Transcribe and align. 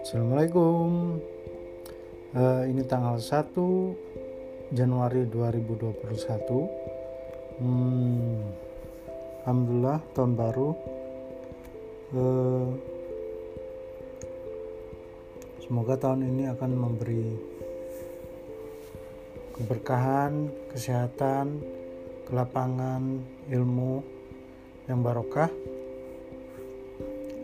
Assalamualaikum. 0.00 1.20
Uh, 2.32 2.64
Ini 2.64 2.80
tanggal 2.88 3.20
1 3.20 3.52
Januari 4.72 5.28
2021 5.28 7.60
hmm, 7.60 8.48
Alhamdulillah 9.44 10.00
tahun 10.16 10.32
baru. 10.40 10.72
Uh, 12.16 12.72
Semoga 15.60 16.00
tahun 16.00 16.32
ini 16.32 16.48
akan 16.48 16.70
memberi 16.72 17.36
keberkahan, 19.52 20.48
kesehatan, 20.72 21.60
kelapangan, 22.24 23.20
ilmu 23.52 24.15
yang 24.86 25.02
barokah. 25.02 25.50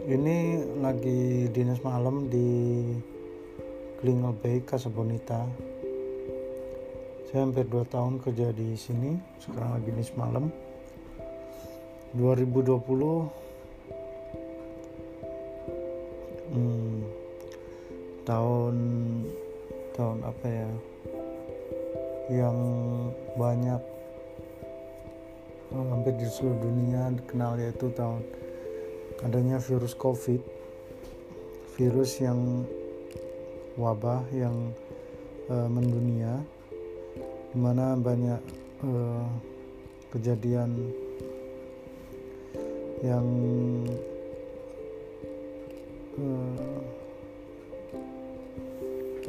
Ini 0.02 0.62
lagi 0.82 1.46
dinas 1.50 1.78
malam 1.82 2.26
di 2.26 2.82
Klingo 4.02 4.34
Bay 4.34 4.62
Kasabonita 4.66 5.46
saya 7.32 7.48
hampir 7.48 7.64
2 7.64 7.88
tahun 7.88 8.20
kerja 8.20 8.52
di 8.52 8.76
sini 8.76 9.16
sekarang 9.40 9.80
lagi 9.80 9.88
dinas 9.88 10.12
malam. 10.20 10.52
2020 12.12 12.76
hmm, 16.52 16.96
tahun 18.28 18.76
tahun 19.96 20.18
apa 20.28 20.44
ya 20.44 20.68
yang 22.36 22.58
banyak 23.40 23.80
hampir 25.72 26.14
di 26.20 26.28
seluruh 26.28 26.60
dunia 26.60 27.12
dikenal 27.16 27.56
yaitu 27.56 27.88
tahun 27.96 28.20
adanya 29.22 29.62
virus 29.62 29.94
COVID, 29.94 30.42
virus 31.78 32.18
yang 32.18 32.66
wabah 33.78 34.26
yang 34.34 34.74
uh, 35.48 35.68
mendunia, 35.70 36.42
di 37.54 37.58
mana 37.58 37.94
banyak 37.96 38.40
uh, 38.82 39.26
kejadian 40.10 40.92
yang 43.02 43.26
uh, 46.18 46.82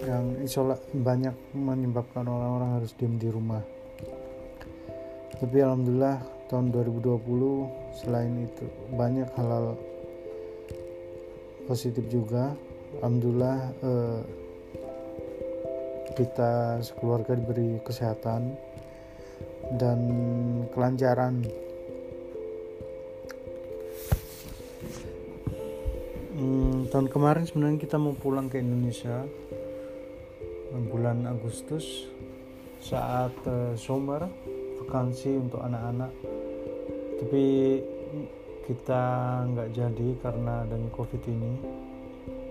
yang 0.03 0.25
isola 0.44 0.75
banyak 0.92 1.31
menyebabkan 1.56 2.28
orang-orang 2.28 2.81
harus 2.81 2.92
diam 2.98 3.16
di 3.16 3.30
rumah. 3.31 3.64
Tapi 5.40 5.58
alhamdulillah 5.64 6.33
tahun 6.54 6.70
2020 6.70 7.98
selain 7.98 8.46
itu 8.46 8.70
banyak 8.94 9.26
halal 9.34 9.73
positif 11.66 12.06
juga. 12.14 12.54
Alhamdulillah 13.02 13.59
eh, 13.82 14.22
kita 16.14 16.78
sekeluarga 16.86 17.34
diberi 17.34 17.81
kesehatan 17.81 18.54
dan 19.81 20.00
kelancaran. 20.70 21.42
Hmm, 26.38 26.86
tahun 26.94 27.09
kemarin 27.09 27.50
sebenarnya 27.50 27.81
kita 27.81 27.98
mau 27.98 28.14
pulang 28.14 28.46
ke 28.46 28.62
Indonesia 28.62 29.26
bulan 30.94 31.26
Agustus 31.26 32.06
saat 32.78 33.34
uh, 33.50 33.74
summer 33.74 34.26
vakansi 34.84 35.40
untuk 35.40 35.64
anak-anak 35.64 36.12
tapi 37.24 37.80
kita 38.68 39.04
nggak 39.48 39.72
jadi 39.72 40.08
karena 40.20 40.68
adanya 40.68 40.92
covid 40.92 41.24
ini. 41.24 41.56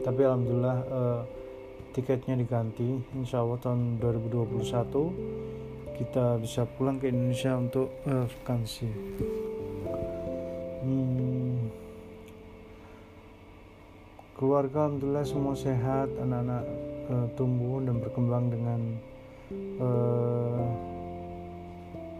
Tapi 0.00 0.20
alhamdulillah 0.24 0.78
eh, 0.88 1.20
tiketnya 1.92 2.40
diganti. 2.40 2.96
Insya 3.12 3.44
Allah 3.44 3.60
tahun 3.60 4.00
2021 4.00 6.00
kita 6.00 6.40
bisa 6.40 6.64
pulang 6.64 6.96
ke 6.96 7.12
Indonesia 7.12 7.52
untuk 7.52 7.92
eh, 8.08 8.24
vakansi. 8.24 8.88
Hmm, 10.82 11.68
keluarga 14.40 14.88
alhamdulillah 14.88 15.26
semua 15.28 15.52
sehat 15.52 16.08
anak-anak 16.16 16.64
eh, 17.12 17.26
tumbuh 17.36 17.76
dan 17.84 18.00
berkembang 18.00 18.48
dengan 18.48 18.80
eh, 19.84 20.64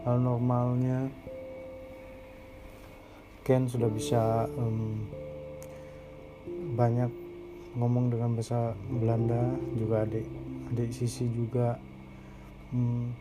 hal 0.05 0.21
normalnya 0.21 1.09
Ken 3.43 3.67
sudah 3.67 3.91
bisa 3.91 4.47
um, 4.55 5.03
banyak 6.79 7.11
ngomong 7.75 8.07
dengan 8.07 8.39
bahasa 8.39 8.71
Belanda 8.87 9.51
juga 9.75 10.07
adik 10.07 10.23
adik 10.71 10.89
sisi 10.95 11.27
juga. 11.27 11.75
Um, 12.71 13.11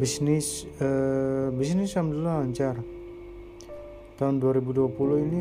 bisnis 0.00 0.64
uh, 0.80 1.52
bisnis 1.52 1.92
alhamdulillah 1.92 2.48
lancar. 2.48 2.76
Tahun 4.16 4.40
2020 4.40 4.88
ini 5.28 5.40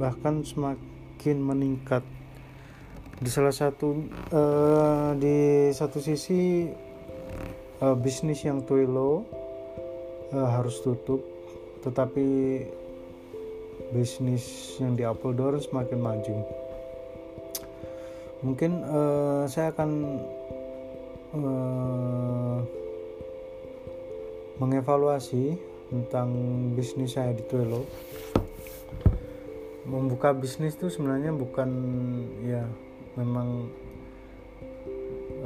bahkan 0.00 0.40
semakin 0.40 1.36
meningkat. 1.36 2.00
Di 3.20 3.28
salah 3.28 3.52
satu 3.52 4.00
uh, 4.32 5.12
di 5.12 5.68
satu 5.76 6.00
sisi 6.00 6.72
uh, 7.84 7.96
bisnis 8.00 8.40
yang 8.48 8.64
Twilo 8.64 9.28
uh, 10.32 10.48
harus 10.56 10.80
tutup 10.80 11.35
tetapi 11.86 12.26
bisnis 13.94 14.74
yang 14.82 14.98
di 14.98 15.06
Apple 15.06 15.30
Door 15.38 15.62
semakin 15.62 15.98
maju. 16.02 16.36
Mungkin 18.42 18.82
uh, 18.82 19.46
saya 19.46 19.70
akan 19.70 19.90
uh, 21.38 22.58
mengevaluasi 24.58 25.54
tentang 25.86 26.28
bisnis 26.74 27.14
saya 27.14 27.30
di 27.30 27.46
Twelo 27.46 27.86
membuka 29.86 30.34
bisnis 30.34 30.74
itu 30.74 30.90
sebenarnya 30.90 31.30
bukan 31.30 31.70
ya 32.42 32.66
memang 33.14 33.70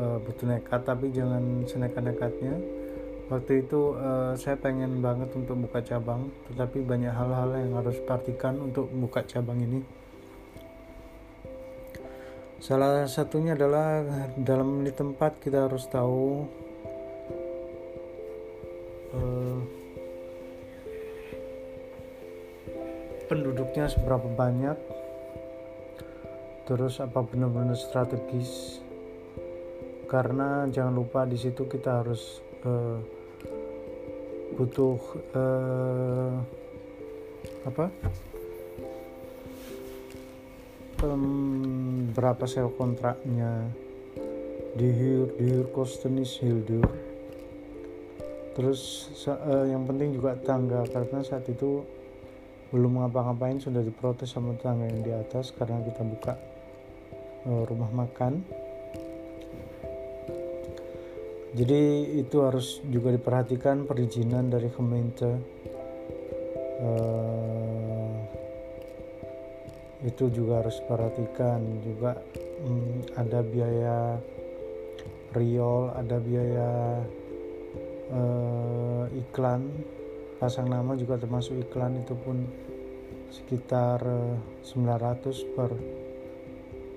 uh, 0.00 0.16
butuh 0.24 0.48
nekat 0.48 0.80
tapi 0.88 1.12
jangan 1.12 1.68
senekat-nekatnya 1.68 2.79
waktu 3.30 3.62
itu 3.62 3.94
uh, 3.94 4.34
saya 4.34 4.58
pengen 4.58 4.98
banget 4.98 5.30
untuk 5.38 5.54
buka 5.62 5.78
cabang 5.86 6.34
tetapi 6.50 6.82
banyak 6.82 7.14
hal-hal 7.14 7.54
yang 7.54 7.78
harus 7.78 7.96
perhatikan 8.02 8.58
untuk 8.58 8.90
buka 8.90 9.22
cabang 9.22 9.62
ini. 9.62 9.80
Salah 12.60 13.08
satunya 13.08 13.56
adalah 13.56 14.04
dalam 14.36 14.84
di 14.84 14.92
tempat 14.92 15.40
kita 15.40 15.64
harus 15.64 15.88
tahu 15.88 16.44
uh, 19.16 19.58
penduduknya 23.30 23.88
seberapa 23.88 24.26
banyak 24.26 24.76
terus 26.68 26.98
apa 26.98 27.22
benar-benar 27.22 27.78
strategis. 27.78 28.82
Karena 30.10 30.66
jangan 30.66 30.98
lupa 30.98 31.22
di 31.22 31.38
situ 31.38 31.64
kita 31.70 32.02
harus 32.02 32.42
uh, 32.66 33.19
butuh 34.54 34.98
uh, 35.34 36.34
apa? 37.66 37.86
Um, 41.00 42.10
berapa 42.12 42.44
sel 42.44 42.68
kontraknya? 42.74 43.68
Dihir 44.76 45.34
dihir 45.38 45.66
kostenis 45.74 46.38
hildur. 46.38 46.86
Terus 48.54 49.10
uh, 49.26 49.66
yang 49.66 49.86
penting 49.86 50.14
juga 50.14 50.36
tangga 50.38 50.84
karena 50.90 51.22
saat 51.22 51.46
itu 51.48 51.82
belum 52.70 53.02
ngapa-ngapain 53.02 53.58
sudah 53.58 53.82
diprotes 53.82 54.30
sama 54.30 54.54
tangga 54.62 54.86
yang 54.86 55.02
di 55.02 55.10
atas 55.10 55.50
karena 55.50 55.82
kita 55.82 56.02
buka 56.06 56.34
uh, 57.50 57.62
rumah 57.66 57.90
makan 57.90 58.46
jadi 61.50 62.06
itu 62.22 62.36
harus 62.46 62.78
juga 62.86 63.10
diperhatikan 63.10 63.82
perizinan 63.82 64.54
dari 64.54 64.70
Kementerian 64.70 65.42
uh, 66.80 68.14
itu 70.00 70.32
juga 70.32 70.64
harus 70.64 70.80
diperhatikan 70.80 71.60
juga. 71.84 72.16
Um, 72.60 73.02
ada 73.16 73.40
biaya 73.40 74.20
riol 75.32 75.92
ada 75.96 76.16
biaya 76.22 76.70
uh, 78.14 79.04
iklan. 79.10 79.68
Pasang 80.40 80.72
nama 80.72 80.96
juga 80.96 81.20
termasuk 81.20 81.60
iklan 81.68 82.00
itu 82.00 82.16
pun 82.16 82.48
sekitar 83.28 84.00
uh, 84.00 84.38
eh, 84.64 84.70
900 84.70 85.56
per 85.58 85.70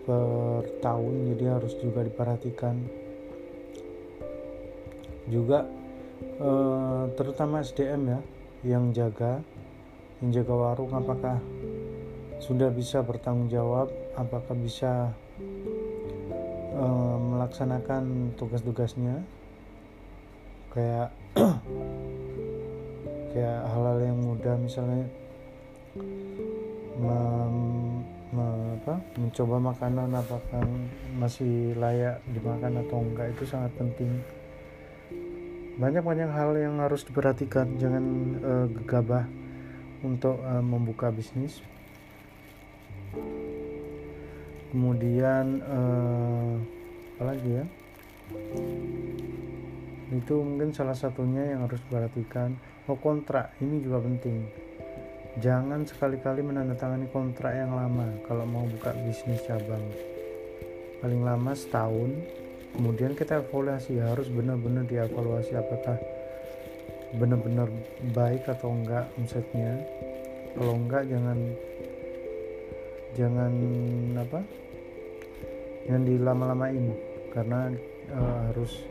per 0.07 0.61
tahun. 0.79 1.13
Jadi 1.35 1.43
harus 1.49 1.73
juga 1.83 2.07
diperhatikan 2.07 3.02
juga 5.27 5.67
eh, 6.39 7.03
terutama 7.15 7.63
SDM 7.63 8.01
ya 8.07 8.19
yang 8.63 8.95
jaga 8.95 9.43
yang 10.23 10.31
warung 10.47 10.91
apakah 10.95 11.39
sudah 12.39 12.71
bisa 12.71 13.03
bertanggung 13.03 13.51
jawab 13.51 13.87
apakah 14.15 14.55
bisa 14.55 15.11
uh, 16.73 17.17
melaksanakan 17.17 18.35
tugas-tugasnya. 18.37 19.21
Kayak 20.73 21.13
kayak 23.33 23.59
hal-hal 23.69 23.97
yang 24.01 24.17
mudah 24.21 24.55
misalnya 24.57 25.05
mem, 26.97 27.55
me, 28.33 28.47
apa, 28.81 28.95
mencoba 29.17 29.57
makanan 29.73 30.09
apakah 30.17 30.65
masih 31.17 31.77
layak 31.77 32.21
dimakan 32.29 32.81
atau 32.85 33.05
enggak 33.05 33.33
itu 33.33 33.43
sangat 33.45 33.71
penting 33.77 34.21
banyak-banyak 35.77 36.29
hal 36.29 36.53
yang 36.57 36.77
harus 36.81 37.01
diperhatikan. 37.05 37.77
Jangan 37.81 38.05
uh, 38.41 38.67
gegabah 38.69 39.25
untuk 40.05 40.37
uh, 40.43 40.61
membuka 40.61 41.09
bisnis. 41.09 41.63
Kemudian 44.73 45.61
uh, 45.61 46.57
apa 47.17 47.23
lagi 47.23 47.49
ya? 47.61 47.65
Itu 50.13 50.45
mungkin 50.45 50.73
salah 50.73 50.97
satunya 50.97 51.53
yang 51.57 51.65
harus 51.65 51.81
diperhatikan. 51.89 52.53
Oh 52.89 52.97
kontrak. 52.97 53.53
Ini 53.61 53.81
juga 53.81 54.01
penting. 54.01 54.45
Jangan 55.41 55.81
sekali-kali 55.89 56.45
menandatangani 56.45 57.09
kontrak 57.09 57.57
yang 57.57 57.73
lama 57.73 58.05
kalau 58.29 58.45
mau 58.45 58.69
buka 58.69 58.93
bisnis 59.01 59.41
cabang. 59.49 59.81
Paling 61.01 61.21
lama 61.25 61.51
setahun 61.57 62.42
kemudian 62.73 63.13
kita 63.13 63.45
evaluasi 63.45 64.01
harus 64.01 64.27
benar-benar 64.33 64.83
dievaluasi 64.89 65.53
apakah 65.53 65.97
benar-benar 67.13 67.69
baik 68.11 68.49
atau 68.49 68.73
enggak 68.73 69.05
omsetnya. 69.21 69.77
Kalau 70.57 70.73
enggak 70.77 71.05
jangan 71.05 71.37
jangan 73.13 73.53
apa 74.17 74.39
jangan 75.85 76.03
dilama-lamain. 76.03 76.85
Karena 77.33 77.69
uh, 78.13 78.39
harus 78.49 78.85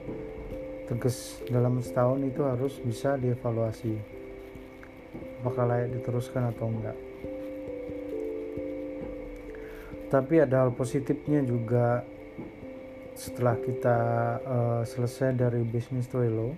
tegas 0.87 1.43
dalam 1.51 1.83
setahun 1.83 2.23
itu 2.23 2.43
harus 2.47 2.75
bisa 2.83 3.19
dievaluasi. 3.19 3.95
Apakah 5.43 5.67
layak 5.67 5.99
diteruskan 5.99 6.55
atau 6.55 6.71
enggak. 6.71 6.99
Tapi 10.13 10.45
ada 10.45 10.63
hal 10.67 10.77
positifnya 10.77 11.41
juga 11.43 12.05
setelah 13.15 13.57
kita 13.61 13.99
uh, 14.43 14.83
selesai 14.83 15.37
dari 15.37 15.61
bisnis 15.63 16.09
Twilo 16.09 16.57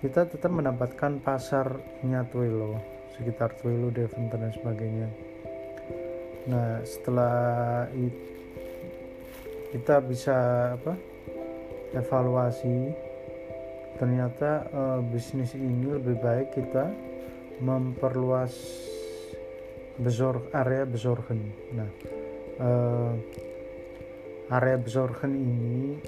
kita 0.00 0.28
tetap 0.28 0.52
mendapatkan 0.52 1.18
pasarnya 1.24 2.28
Twilo 2.28 2.96
sekitar 3.16 3.56
Twilo, 3.56 3.88
Deventer 3.88 4.36
dan 4.36 4.52
sebagainya. 4.52 5.08
Nah 6.52 6.84
setelah 6.84 7.88
itu 7.96 8.24
kita 9.74 9.98
bisa 10.04 10.36
apa 10.78 10.94
evaluasi 11.96 12.92
ternyata 13.96 14.68
uh, 14.70 15.00
bisnis 15.00 15.56
ini 15.56 15.90
lebih 15.90 16.20
baik 16.20 16.54
kita 16.54 16.92
memperluas 17.64 18.52
besor 19.96 20.44
area 20.52 20.84
besorgen. 20.84 21.40
Nah 21.72 21.90
uh, 22.60 23.12
area 24.50 24.76
besorgen 24.78 25.32
ini 25.34 25.98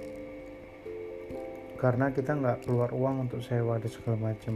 karena 1.79 2.11
kita 2.11 2.35
nggak 2.35 2.67
keluar 2.67 2.91
uang 2.91 3.31
untuk 3.31 3.41
sewa 3.43 3.79
dan 3.79 3.91
segala 3.91 4.35
macam 4.35 4.55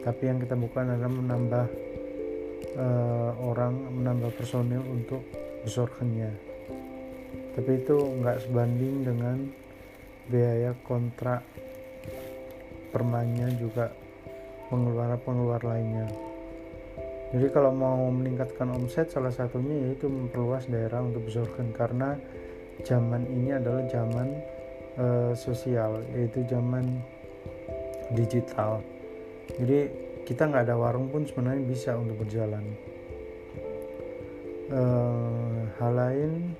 tapi 0.00 0.22
yang 0.24 0.40
kita 0.40 0.56
bukan 0.56 0.96
adalah 0.96 1.12
menambah 1.12 1.66
uh, 2.80 3.32
orang 3.44 3.74
menambah 4.00 4.30
personil 4.36 4.80
untuk 4.84 5.20
besorgennya 5.64 6.32
tapi 7.52 7.82
itu 7.82 7.96
nggak 7.96 8.48
sebanding 8.48 9.04
dengan 9.04 9.36
biaya 10.30 10.72
kontrak 10.86 11.42
permainya 12.94 13.50
juga 13.58 13.90
pengeluaran-pengeluaran 14.70 15.66
lainnya. 15.66 16.06
Jadi 17.30 17.46
kalau 17.54 17.70
mau 17.70 18.10
meningkatkan 18.10 18.74
omset 18.74 19.10
salah 19.10 19.30
satunya 19.30 19.90
yaitu 19.90 20.10
memperluas 20.10 20.66
daerah 20.66 20.98
untuk 21.02 21.26
besorgen 21.26 21.70
karena 21.70 22.18
zaman 22.82 23.26
ini 23.28 23.54
adalah 23.54 23.84
zaman 23.88 24.28
uh, 24.98 25.32
sosial 25.36 26.02
yaitu 26.16 26.44
zaman 26.48 27.00
digital. 28.14 28.82
Jadi 29.56 29.90
kita 30.26 30.46
nggak 30.46 30.70
ada 30.70 30.76
warung 30.78 31.10
pun 31.10 31.26
sebenarnya 31.26 31.62
bisa 31.66 31.90
untuk 31.98 32.22
berjalan. 32.22 32.64
Uh, 34.70 35.66
hal 35.82 35.92
lain 35.98 36.54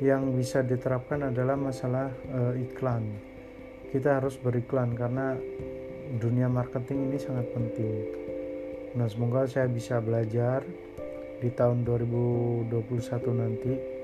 yang 0.00 0.32
bisa 0.32 0.64
diterapkan 0.64 1.28
adalah 1.28 1.56
masalah 1.56 2.08
uh, 2.32 2.52
iklan. 2.56 3.04
Kita 3.92 4.20
harus 4.20 4.36
beriklan 4.40 4.96
karena 4.96 5.36
dunia 6.16 6.48
marketing 6.48 7.12
ini 7.12 7.18
sangat 7.20 7.48
penting. 7.52 7.94
Nah 8.96 9.08
semoga 9.08 9.44
saya 9.44 9.68
bisa 9.68 10.00
belajar 10.00 10.64
di 11.36 11.52
tahun 11.52 11.84
2021 11.84 12.72
nanti 13.36 13.95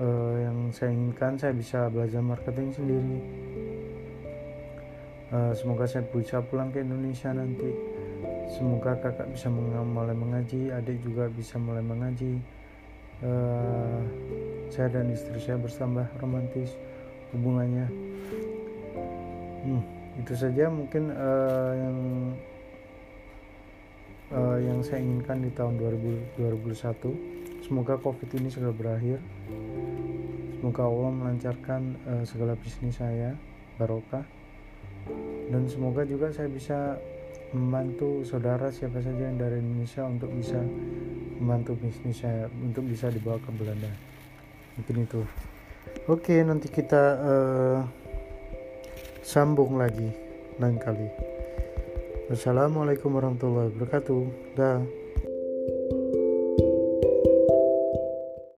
uh, 0.00 0.34
yang 0.40 0.72
saya 0.72 0.94
inginkan 0.94 1.36
saya 1.36 1.52
bisa 1.52 1.90
belajar 1.92 2.22
marketing 2.24 2.68
sendiri. 2.72 3.18
Uh, 5.32 5.52
semoga 5.56 5.88
saya 5.88 6.04
bisa 6.12 6.44
pulang 6.44 6.68
ke 6.72 6.84
Indonesia 6.84 7.32
nanti. 7.32 7.72
Semoga 8.52 9.00
kakak 9.00 9.32
bisa 9.32 9.48
mulai 9.48 10.12
mengaji 10.12 10.68
adik 10.68 11.00
juga 11.00 11.28
bisa 11.32 11.56
mulai 11.56 11.80
mengaji. 11.80 12.36
Uh, 13.24 14.00
saya 14.68 14.88
dan 14.92 15.08
istri 15.12 15.40
saya 15.40 15.56
bersambah 15.56 16.04
romantis 16.20 16.76
hubungannya. 17.32 17.88
Hmm, 19.62 19.82
itu 20.20 20.32
saja 20.36 20.68
mungkin 20.68 21.14
uh, 21.14 21.72
yang 21.76 21.96
uh, 24.32 24.58
yang 24.58 24.80
saya 24.80 25.04
inginkan 25.04 25.44
di 25.44 25.50
tahun 25.52 25.76
2021 25.78 27.64
semoga 27.64 27.94
covid 28.00 28.28
ini 28.36 28.48
segera 28.52 28.72
berakhir. 28.74 29.18
Semoga 30.58 30.82
Allah 30.86 31.10
melancarkan 31.10 31.82
uh, 32.06 32.24
segala 32.26 32.54
bisnis 32.58 32.98
saya 32.98 33.34
barokah. 33.76 34.24
Dan 35.50 35.66
semoga 35.66 36.06
juga 36.06 36.30
saya 36.30 36.46
bisa 36.46 36.96
membantu 37.52 38.24
saudara 38.24 38.72
siapa 38.72 39.02
saja 39.02 39.28
yang 39.28 39.36
dari 39.36 39.60
Indonesia 39.60 40.06
untuk 40.06 40.30
bisa 40.32 40.56
membantu 41.42 41.76
bisnis 41.76 42.22
saya 42.22 42.46
untuk 42.62 42.86
bisa 42.86 43.10
dibawa 43.10 43.36
ke 43.42 43.50
Belanda. 43.52 43.90
Mungkin 44.78 44.96
itu. 45.04 45.20
Oke 46.06 46.40
nanti 46.46 46.70
kita 46.70 47.02
uh, 47.18 47.78
sambung 49.20 49.76
lagi 49.76 50.08
lain 50.62 50.78
kali. 50.78 51.31
Wassalamualaikum 52.30 53.18
warahmatullahi 53.18 53.74
wabarakatuh. 53.74 54.20
Dah. 54.54 55.01